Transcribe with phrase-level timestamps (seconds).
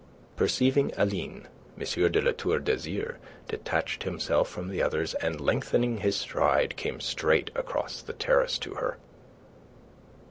[0.35, 1.47] Perceiving Aline,
[1.79, 2.11] M.
[2.11, 7.51] de La Tour d'Azyr detached himself from the others, and lengthening his stride came straight
[7.53, 8.97] across the terrace to her.